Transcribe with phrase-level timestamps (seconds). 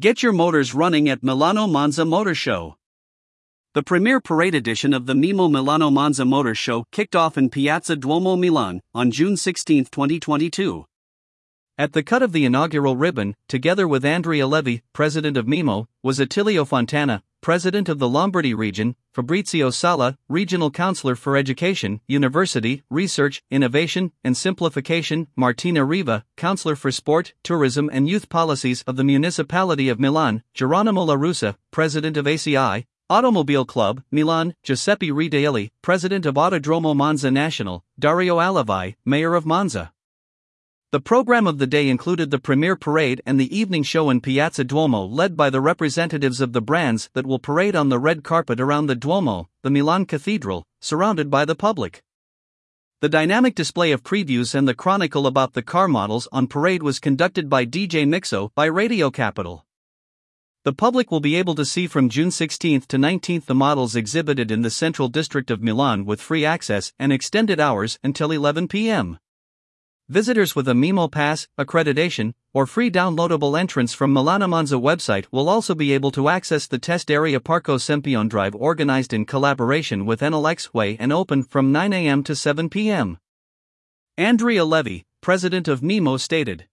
[0.00, 2.76] Get your motors running at Milano Monza Motor Show.
[3.74, 7.96] The premier parade edition of the Mimo Milano Monza Motor Show kicked off in Piazza
[7.96, 10.84] Duomo, Milan, on June 16, 2022.
[11.76, 16.20] At the cut of the inaugural ribbon, together with Andrea Levy, president of Mimo, was
[16.20, 23.42] Attilio Fontana, president of the Lombardy region, Fabrizio Sala, regional counselor for education, university, research,
[23.50, 29.88] innovation, and simplification, Martina Riva, counselor for sport, tourism, and youth policies of the municipality
[29.88, 36.34] of Milan, Geronimo La Russa, president of ACI, Automobile Club, Milan, Giuseppe Redaelli, president of
[36.34, 39.92] Autodromo Monza National, Dario Allevi, mayor of Monza.
[40.90, 44.64] The program of the day included the premiere parade and the evening show in Piazza
[44.64, 48.58] Duomo, led by the representatives of the brands that will parade on the red carpet
[48.58, 52.02] around the Duomo, the Milan Cathedral, surrounded by the public.
[53.02, 56.98] The dynamic display of previews and the chronicle about the car models on parade was
[56.98, 59.66] conducted by DJ Mixo by Radio Capital.
[60.64, 64.50] The public will be able to see from June 16 to 19 the models exhibited
[64.50, 69.18] in the central district of Milan with free access and extended hours until 11 p.m.
[70.10, 75.50] Visitors with a Mimo Pass, accreditation, or free downloadable entrance from Milano Monza website will
[75.50, 80.20] also be able to access the test area Parco Sempione Drive organized in collaboration with
[80.20, 82.22] Enel X Way and open from 9 a.m.
[82.24, 83.18] to 7 p.m.
[84.16, 86.64] Andrea Levy, president of Mimo stated.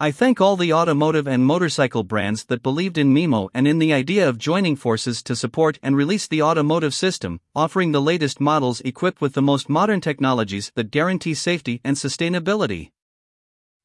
[0.00, 3.92] I thank all the automotive and motorcycle brands that believed in Mimo and in the
[3.92, 8.80] idea of joining forces to support and release the automotive system, offering the latest models
[8.80, 12.90] equipped with the most modern technologies that guarantee safety and sustainability.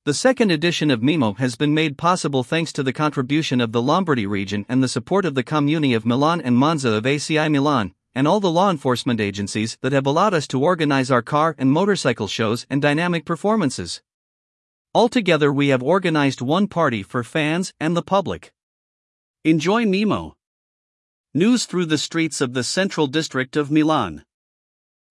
[0.05, 3.81] The second edition of Mimo has been made possible thanks to the contribution of the
[3.81, 7.93] Lombardy region and the support of the Comuni of Milan and Monza of ACI Milan,
[8.15, 11.71] and all the law enforcement agencies that have allowed us to organize our car and
[11.71, 14.01] motorcycle shows and dynamic performances.
[14.95, 18.51] Altogether, we have organized one party for fans and the public.
[19.43, 20.33] Enjoy Mimo.
[21.31, 24.25] News through the streets of the Central District of Milan.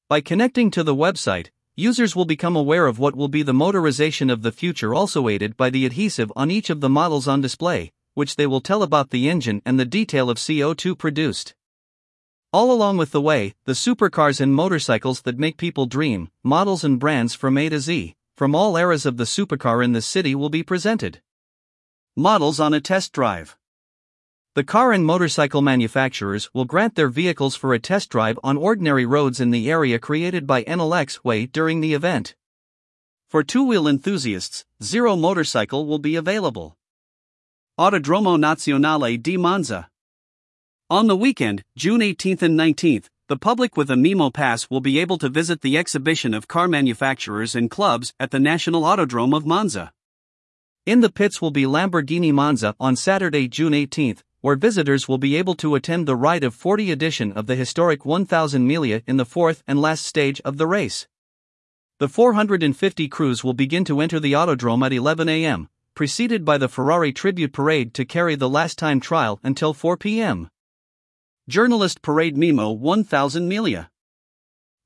[0.09, 4.33] By connecting to the website, users will become aware of what will be the motorization
[4.33, 7.93] of the future, also aided by the adhesive on each of the models on display,
[8.15, 11.55] which they will tell about the engine and the detail of CO2 produced.
[12.53, 16.99] All along with the way, the supercars and motorcycles that make people dream, models and
[16.99, 20.49] brands from A to Z from all eras of the supercar in the city will
[20.49, 21.21] be presented.
[22.15, 23.57] Models on a test drive.
[24.55, 29.05] The car and motorcycle manufacturers will grant their vehicles for a test drive on ordinary
[29.05, 32.37] roads in the area created by Enel X Way during the event.
[33.29, 36.77] For two wheel enthusiasts, Zero Motorcycle will be available.
[37.77, 39.91] Autodromo Nazionale di Monza.
[40.89, 44.99] On the weekend, June 18th and 19th, the public with a Mimo Pass will be
[44.99, 49.45] able to visit the exhibition of car manufacturers and clubs at the National Autodrome of
[49.45, 49.93] Monza.
[50.87, 55.37] In the pits will be Lamborghini Monza on Saturday, June 18th, where visitors will be
[55.37, 59.27] able to attend the ride of 40 edition of the historic 1000 Miglia in the
[59.27, 61.07] fourth and last stage of the race.
[61.99, 66.69] The 450 crews will begin to enter the Autodrome at 11 a.m., preceded by the
[66.69, 70.49] Ferrari Tribute Parade to carry the last time trial until 4 p.m.
[71.49, 73.89] Journalist Parade Mimo 1000 Miglia.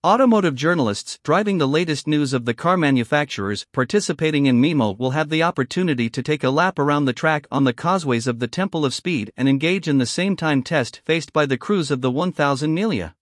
[0.07, 5.29] Automotive journalists driving the latest news of the car manufacturers participating in Mimo will have
[5.29, 8.85] the opportunity to take a lap around the track on the causeways of the Temple
[8.85, 12.13] of Speed and engage in the same time test faced by the crews of the
[12.13, 13.15] 1000 Miglia.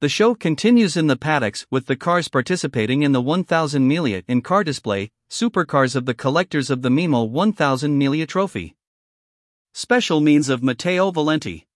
[0.00, 4.42] The show continues in the paddocks with the cars participating in the 1000 Miglia in
[4.42, 8.74] car display, supercars of the collectors of the Mimo 1000 Miglia trophy.
[9.72, 11.68] Special means of Matteo Valenti.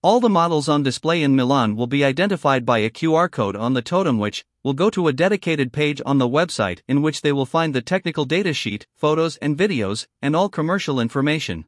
[0.00, 3.74] All the models on display in Milan will be identified by a QR code on
[3.74, 7.32] the totem, which will go to a dedicated page on the website in which they
[7.32, 11.64] will find the technical data sheet, photos and videos, and all commercial information.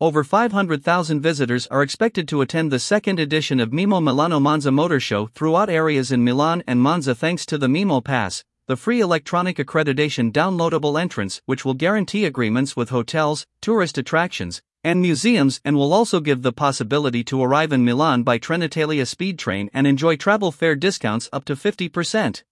[0.00, 5.00] Over 500,000 visitors are expected to attend the second edition of Mimo Milano Monza Motor
[5.00, 9.56] Show throughout areas in Milan and Monza thanks to the Mimo Pass, the free electronic
[9.56, 15.92] accreditation downloadable entrance which will guarantee agreements with hotels, tourist attractions, and museums and will
[15.92, 20.52] also give the possibility to arrive in Milan by Trenitalia speed train and enjoy travel
[20.52, 22.42] fare discounts up to 50%.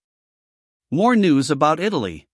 [0.91, 2.27] More news about Italy.